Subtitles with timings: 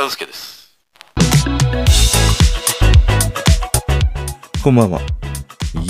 [0.00, 0.56] 和介です
[4.62, 5.00] こんばんは。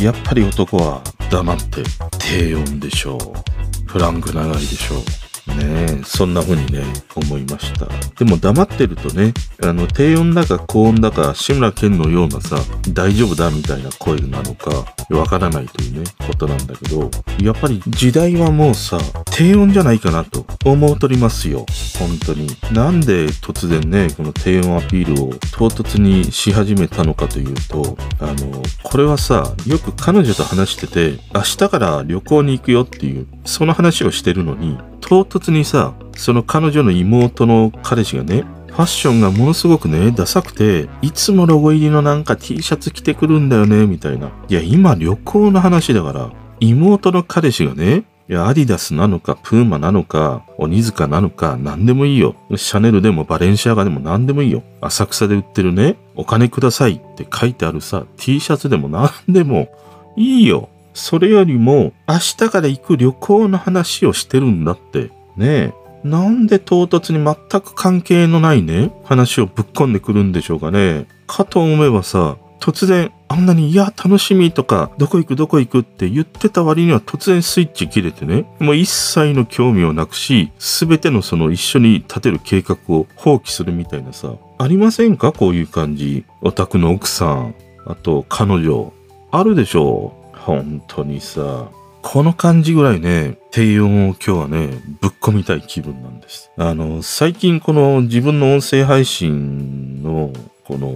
[0.01, 1.83] やっぱり男は黙って
[2.19, 3.91] 低音でしょう。
[3.91, 5.27] フランク長いでしょう。
[5.55, 6.83] ねえ、そんな風にね、
[7.15, 7.87] 思いました。
[8.19, 9.33] でも黙ってるとね、
[9.63, 12.59] あの、低音だか高音だか、志村けんのようなさ、
[12.93, 14.71] 大丈夫だみたいな声なのか、
[15.11, 17.11] わからないというね、ことなんだけど、
[17.41, 18.99] やっぱり時代はもうさ、
[19.37, 21.67] 低音じゃないかなと思うとりますよ。
[21.99, 22.49] 本当に。
[22.73, 44.31] なんで突然ね、この低音アピールを唐突にし始めたのかというと、あの、これはさ、よく彼女と話してて、明日から旅行に行くよっていう、その話をしてるのに、唐突にさ、その彼女の妹の彼氏がね、ファッションがものすごくね、ダサくて、いつもロゴ入りのなんか T シャツ着てくるんだよね、みたいな。
[44.49, 52.35] いや、今旅行の話だから、妹の彼氏がね、いや、アディダスなのか、プーマなのか、鬼塚なのか、何でもいいよ。
[52.57, 54.65] シャネルでもバレンシアガでも何でもいいよ。
[54.81, 59.69] 浅草で売ってるね、お金くださいって書いてあるさ、T シャツでも何でも
[60.17, 60.69] いいよ。
[60.93, 65.11] それよりも、明日から行く旅行の話をしてるんだって。
[65.37, 65.75] ねえ。
[66.03, 71.07] なんで唐突に全く関係のないね、話をぶっ込んでくるんでしょうかね。
[71.27, 85.33] かと思えばさ、突然、あんなに、いや、楽しみとか、どこ行くどこ行くって言ってた割には突然スイッチ切れてね、もう一切の興味をなくし、すべてのその一緒に立てる計画を放棄するみたいなさ、ありませんか？
[85.33, 86.25] こういう感じ。
[86.41, 87.55] お宅の奥さん、
[87.85, 88.93] あと彼女、
[89.33, 90.39] あるでしょう。
[90.39, 91.69] 本当にさ、
[92.03, 94.69] この感じぐらいね、低音を今日はね、
[95.01, 96.53] ぶっ込みたい気分なんです。
[96.57, 100.33] あの、最近この自分の音声配信の
[100.65, 100.95] この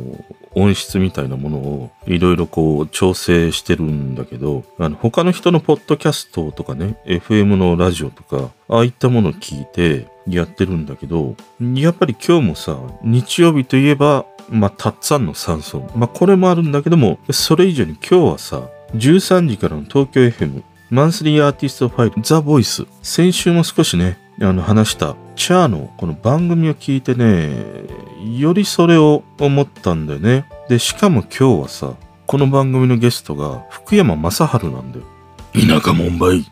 [0.55, 15.79] 音質みたいなものをいろいろこう調整してるんだけど、あの他の人のポッドキャストとかね、FM のラジオとか、ああいったものを聞いてやってるんだけど、やっぱり今日もさ、日曜日といえば、まあ、たっつぁんの山村。
[15.95, 22.85] まあ、これもあるんだけども、それ以上に今日はさ、13時からの東京 FM、マンスリーアーティストファイル、ザ・ボイス。
[23.03, 27.51] 先週も少しね、あの話した、 Char のこの番組を聞いてね、
[28.23, 30.47] よりそれを思ったんだよね。
[30.69, 31.95] で、しかも今日はさ、
[32.27, 35.05] この番組のゲストが福山雅治なんだよ。
[35.53, 36.45] 田舎もんばい。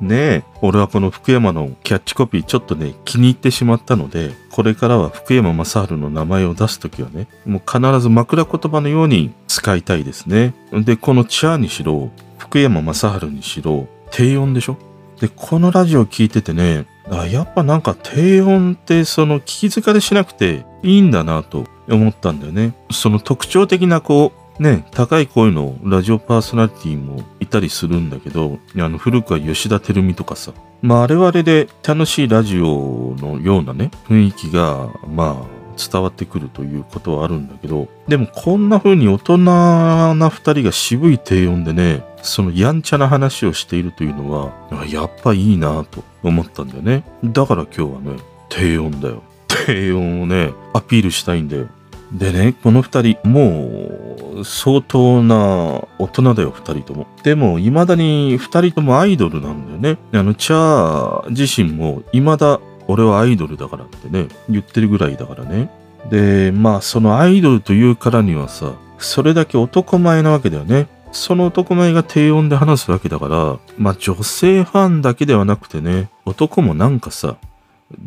[0.00, 10.54] ねえ、俺はこの福山のキャッチコピーちょっとね、気に入ってしまったので、これからは福山雅治の名前を出すときはね、もう必ず枕言葉のように使いたいですね。
[10.72, 14.76] で、この Char にしろ、福山雅治にしろ、低音でしょ？
[15.24, 22.74] で、このラジオを聞いててね、あやっぱなんか低音ってその聞き疲れしなくていいんだなと思ったんだよね。
[22.90, 30.52] その特徴的なこう、ね、高い声のラジオパーソナリティもいたりするんだけど、あの古くは吉田照美とかさ、
[30.82, 44.52] まああれはあれで楽しいラジオのようなね、雰囲気が、まあ伝わってくるということはあるんだけど、でもこんな風に大人な二人が渋い低音でね、そのやんちゃな話をしているというのは、
[44.86, 47.04] やっぱいいなと思ったんだよね。
[47.24, 48.16] だから今日はね、
[48.48, 49.22] 低音だよ。
[49.66, 51.68] 低音をね、アピールしたいんだよ。
[52.12, 57.06] でね、この二人、もう、相当な大人だよ、二人とも。
[57.24, 59.98] でも、未だに二人ともアイドルなんだよね。
[60.12, 65.70] あの、チャー自身も、未だ俺はアイドルだからってね、言ってるぐらいだからね。
[66.10, 70.88] で、まあ、そのアイドルというからにはさ、それだけ男前なわけだよね。
[71.12, 77.36] その男前が低音で話すわけだから、まあ女性ファンだけではなくてね、男もなんかさ、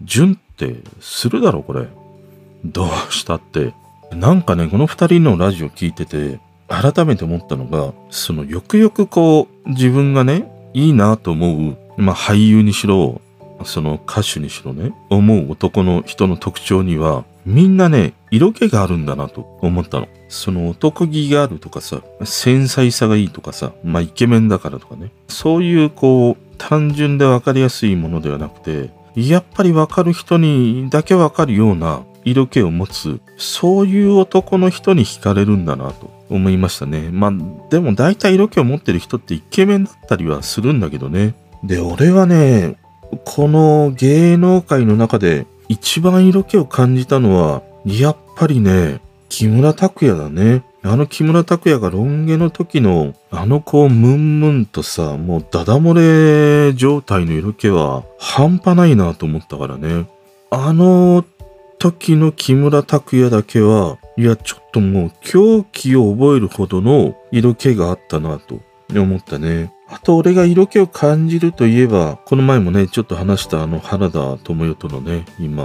[0.04, 1.88] 純ってするだろ、これ。
[2.66, 3.74] どうしたって。
[4.12, 13.22] なんかね、この二人のラジオ聞いてて、改めて思ったのが、そのよくよくこう、自分がね、いいなと思う、まあ俳優にしろ、
[13.64, 20.08] その歌手にしろね、思う男の人の特徴には、みんなね、色気があるんだなと思ったの。
[20.30, 25.12] その男気があるとかさ、繊細さがいいとかさ、まあイケメンだからとかね。
[25.28, 37.10] そういうこう、単純でわかりやすいものではなくて、やっぱりわかる人にだけわかるような色気を持つ、そういう男の人に惹かれるんだなと思いましたね。
[37.12, 37.32] まあ、
[37.70, 41.36] でも大体色気を持ってる人ってイケメンだったりはするんだけどね。
[41.64, 42.76] で、俺はね、
[43.26, 50.64] この芸能界の中で一番色気を感じたのは、やっぱりね、木村拓哉だね。
[50.84, 60.08] あの木村拓哉がロン毛の時の、あのこうムンムンとさ、もうダダ漏れ状態の色気は半端ないなと思ったからね。
[60.50, 61.26] あの
[61.80, 68.60] 時の木村拓哉だけは、いやちょっともう狂気を覚えるほどの色気があったなと
[68.96, 69.74] 思ったね。
[69.90, 75.64] あと俺が色気を感じるといえば、この前もね、ちょっと話したあの原田智代とのね、今、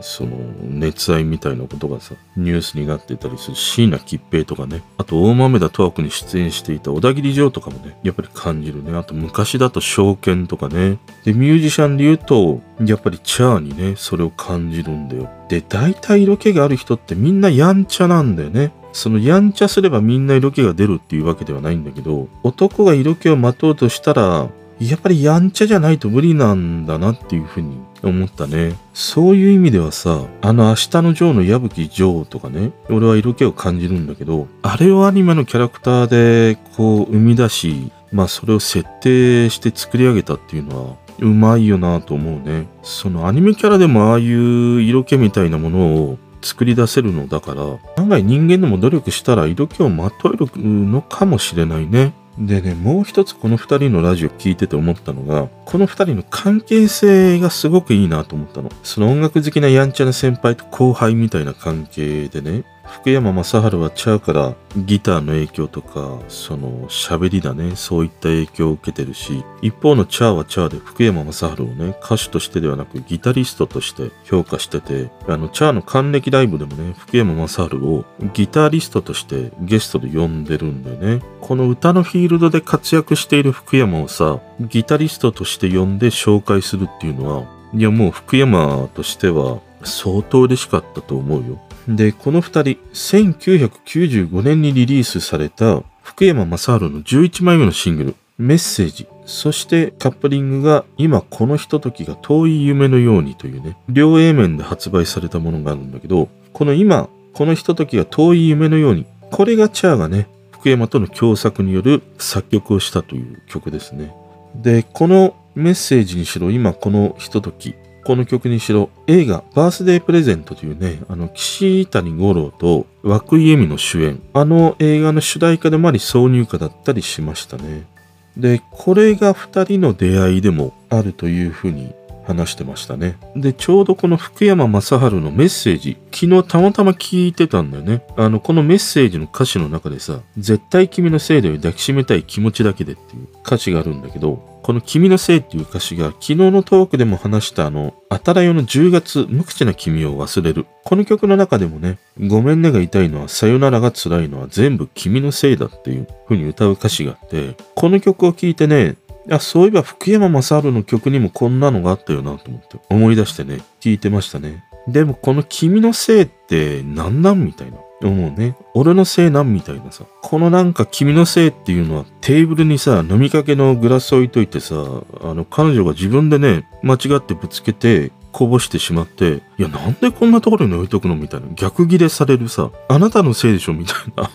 [0.00, 8.96] その熱愛みたいなことがさ、ニュースになってたりする椎名桔平とかね、あと大豆田十和子に出演していた小田切城とかもね、やっぱり感じるね。
[8.96, 10.98] あと昔だと証券とかね。
[11.24, 15.28] で、ミュージシャンで言うと、やっぱりチャーにね、それを感じるんだよ。
[15.48, 18.72] で、大体色気がある人ってみんなやんちゃなんだよね。
[18.92, 24.48] そのやんちゃすればみんな色気が出るっていうわけではないんだけど、男が色気をまとうとしたら、
[24.80, 28.76] やっぱりやんちゃじゃないと無理なんだなっていうふうに思ったね。
[28.94, 42.68] そういう意味ではさ、あの明日のジョーの矢吹ジョーとかね、俺は色気を感じるんだけど、あれをアニメのキャラクターでこう生み出し、まあそれを設定して作り上げたっていうのは、うまいよなと思うね。
[42.84, 52.12] そのアニメキャラでもああいう色気みたいなものを作り出せるのだから、外人間でも努力したら色気をまとえるのかもしれないね。
[52.38, 58.70] でね、もう一つこの二人のラジオ聞いてて思ったのが、この二人の関係性がすごくいいなと思ったの。
[58.84, 81.22] その音楽好きなやんちゃな先輩と後輩みたいな関係でね、福山雅治はチャーからギターの影響とか、その喋りだね、そういった影響を受けてるし、一方のチャーはチャーで福山雅治をね、歌手としてではなくギタリストとして評価してて、あの、チャーの還暦ライブでもね、福山雅治をギタリストとしてゲストで呼んでるんだよね。
[81.40, 91.60] この歌のフィールドで活躍している福山をさ、ギタリストとして呼んで紹介するっていうのは、いやもう福山としては相当嬉しかったと思うよ。
[91.88, 99.06] で、この二人、1995年にリリースされた福山雅治の11枚目のシングル、メッセージ。
[99.24, 114.14] そしてカップリングが今このひとときが遠い夢のようにというね、両 A 面で発売されたものがあるんだけど、この今このひとときが遠い夢のように、これがチャーがね、福山との共作による作曲をしたという曲ですね。
[114.54, 117.74] で、このメッセージにしろ今このひととき、
[118.08, 127.86] この曲にしろ、映画、バースデープレゼントというね、あの、岸谷五郎と涌井恵美の主演、あの映画の主題歌でもあり挿入歌だったりしましたね。
[128.34, 131.92] で、これが2人の出会いでもあるというふうに
[132.28, 133.16] 話してましたね。
[133.34, 138.02] で、ちょうどこの福山雅治のメッセージ、昨日たまたま聞いてたんだよね。
[138.18, 150.66] あの、このメッセージの歌詞の中でさ、絶対君のせいで抱きしめたい気持ちだけでっていう歌詞があるんだけど、この君のせいっていう歌詞が昨日のトークでも話したあの、あたらよの10月無口な君を忘れる。
[150.84, 158.96] この曲の中でもね、ごめんねが痛いのはさよならが辛いのは全部君のせいだっていう風に歌う歌詞があって、この曲を聴いてね、
[159.30, 164.64] あ、そういえば福山雅治の曲にもこんなのがあったよなと思って思い出してね、聞いてましたね。
[164.86, 167.78] でもこの君のせいって何なんみたいな。
[168.06, 168.54] 思うね。
[168.74, 170.04] 俺のせいなんみたいなさ。
[170.22, 174.76] このなんか君のせいっていうのはテーブルにさ、飲みかけのグラス置いといてさ、
[175.20, 181.48] あの彼女が自分でね、間違ってぶつけて、こぼしてしまって、いや、なんでこんなところに置いとくのみたいな。
[181.54, 184.30] 逆ギレされるさ、あなたのせいでしょみたいな。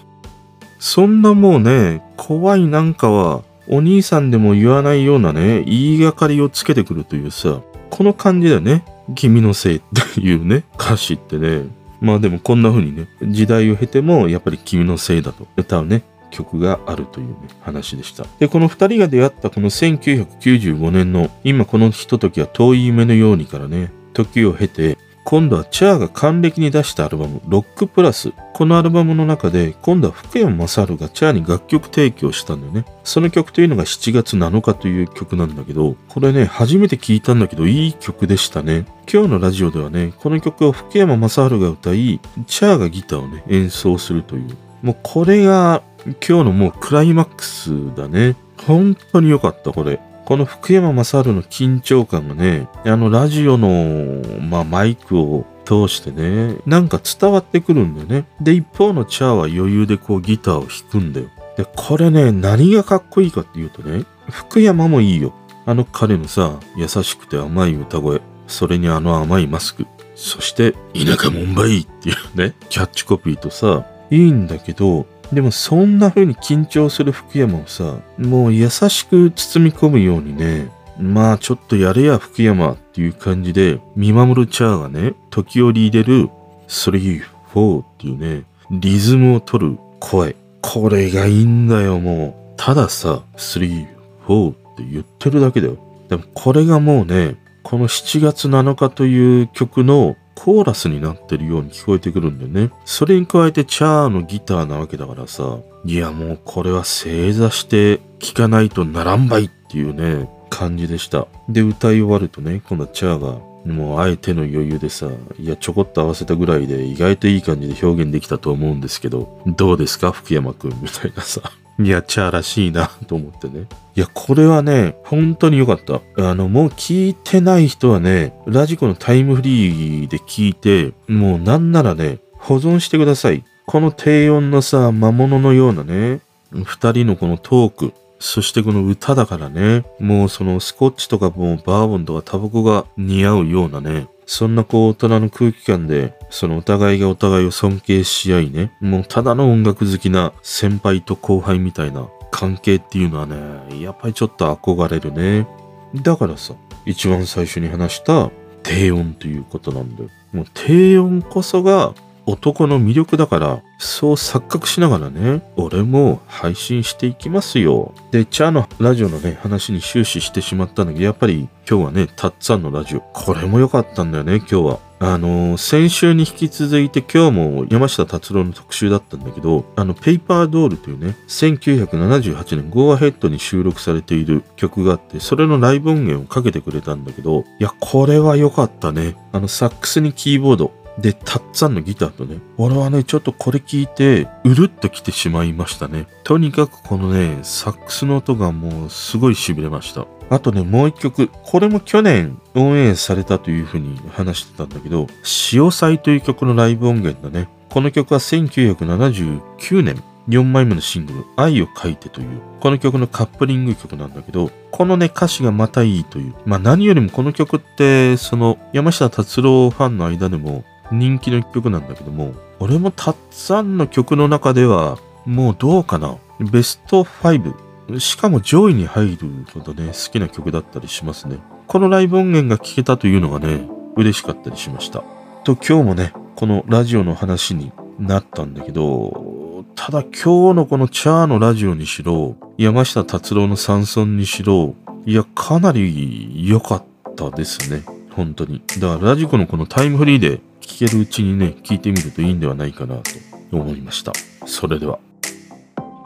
[0.80, 8.83] そんなもうね、怖いなんかは、お兄さんでも言わないようなね、言いがかりをつけてくるというさ、この感じだよね。
[9.15, 9.81] 君のせいっ
[10.13, 11.65] ていうね、歌詞ってね、
[12.01, 18.25] まあでもこんな風にね、時代を経てもやっぱり君のせいだと歌うね、曲があるというね、話でした。
[18.39, 24.98] で、この二人が出会ったこの1995年の今このひとときは遠い夢のようにからね、時を経て、
[25.34, 28.34] 今度はチャーが還暦に出したアルバム、ロックプラス。
[28.54, 32.86] このアルバムの中で、今度は福山雅治がチャーに楽曲提供したんだよね。
[33.04, 38.86] その曲というのが7月7日という曲なんだけど、これね、初めて聞いたんだけど、いい曲でしたね。
[39.12, 44.56] 今日のラジオではね、この曲を福山雅治が歌い、チャーがギターをね、演奏するという。
[44.84, 48.36] もうこれが今日のもうクライマックスだね。
[48.68, 50.00] 本当に良かった、これ。
[50.25, 58.25] この福山雅治の緊張感がね、あのラジオの、まあ、マイクを通してね、なんか伝わってくるんだよね。
[58.42, 61.27] で、一方のチャーは余裕でこうギターを弾くんだよ。
[61.58, 65.34] で、これね、何がかっこいいかっていうとね、福山もいいよ。
[65.65, 68.22] あの彼のさ、優しくて甘い歌声。
[68.48, 69.86] それにあの甘いマスク。
[70.15, 86.30] そして、田舎もんばいっていうね、キャッチコピーとさ、いいんだけど、でもそんな風に緊張する福山をさ、もう優しく包み込むようにね、まあちょっとやれや福山っていう感じで見守るチャーがね、時折入れる
[86.68, 87.22] 3、
[87.54, 90.36] 4っていうね、リズムを取る声。
[90.62, 92.54] これがいいんだよ、もう。
[92.58, 93.88] たださ、3、
[94.28, 95.78] 4って言ってるだけだよ。
[96.10, 102.74] でもこれがもうね、この7月7日という曲のコーラスになってるように聞こえてくるんだよね。
[102.86, 111.28] それに加えてチャーのギターなわけだからさ、いやもうこれは正座して聴かないとならんばいっていうね、感じでした。
[111.50, 115.10] で、歌い終わるとね、今度はチャーが、もうあえての余裕でさ、
[115.40, 121.42] いやちょこっと合わせたぐらいで意外といい感じで表現できたと思うんですけど、どうですか福山くんみたいなさ。
[121.80, 123.65] いや、チャーらしいなと思ってね。
[123.96, 126.01] いや、これはね、本当に良かった。
[126.18, 133.44] あの、もう聞いてない人はね、ラジコのタイムフリーで聞いて、もうなんならね、保存してください。
[133.65, 155.48] この低音のさ、魔物のようなね、二人のこのトーク、そしてこの歌だからね、もうそのスコッチとかもうバーボンとかタバコが似合うようなね、そんなこう大人の空気感で、そのお互いがお互いを尊敬し合いね、もうただの音楽好きな先輩と後輩みたいな関係っていうのはね、やっぱりちょっと憧れるね。
[155.96, 158.32] だからさ、一番最初に話した
[158.63, 160.10] 低音ということなんだよ。
[160.32, 161.94] もう低音こそが
[162.25, 167.94] 男の魅力だから、そう錯覚しながらね、俺も配信していきますよ。
[168.12, 174.80] で、チャーのラジオのね、話に終始してしまったんだけど、やっぱり今日はね、たっつぁんのラジオ、これも良かったんだよね、今日は。
[175.00, 189.18] あのー、先週に引き続いて今日も山下達郎の特集だったんだけど、あの、ペイパードールというね、1978年 Go Ahead に収録されている曲があって、それのライブ音源をかけてくれたんだけど、いや、これは良かったね。
[189.34, 196.08] あの、サックスにキーボード、で、たっつぁんのギターとね、俺はね、ちょっとこれ聞いて、うるっと来てしまいましたね。
[196.24, 200.06] とにかくこのね、サックスの音がもうすごい痺れました。
[200.30, 207.50] あとね、もう一曲、これも去年オンエアされたというふうに話してたんだけど、潮祭という曲のライブ音源だね。
[207.70, 216.36] この曲は1979年、4枚目のシングル、愛を書いてという、この曲のカップリング曲なんだけど、このね、歌詞がまたいいという。
[216.46, 226.18] まあ何よりもこの曲って、その山下達郎ファンの間でも人気の一曲なんだけども、俺もたっつぁんの曲の中では、もうどうかな。
[226.40, 228.00] ベスト5。
[228.00, 229.18] しかも上位に入る
[229.54, 231.38] ほどね、好きな曲だったりしますね。
[231.68, 235.04] このライブ音源が聴けたというのがね、嬉しかったりしました。
[235.44, 244.75] と今日もね、このラジオの話になったんだけど、ただ今日のこのチャーのラジオにしろ、山下達郎の山村にしろ、
[245.06, 246.84] いや、かなり良かっ
[247.16, 247.84] たですね。
[248.16, 248.62] 本当に。
[248.80, 253.03] だからラジコのこのタイムフリーで聞けるうちにね、聞いてみるといいんではないかなと
[253.51, 254.13] 思いました。
[254.46, 254.98] それでは。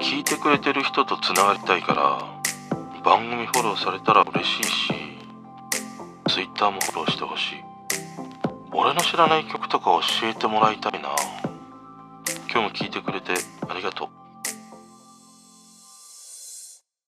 [0.01, 4.93] 聞いてくれてる人とつながりたいから、番組フォローされたら嬉しいし、
[6.27, 7.55] Twitter もフォローしてほしい。
[8.73, 9.85] 俺の知らない曲とか
[10.19, 11.15] 教えてもらいたいな。
[12.51, 13.33] 今日も聞いてくれて
[13.69, 14.26] ありがとう。